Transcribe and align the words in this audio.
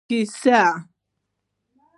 کیسۍ 0.07 0.59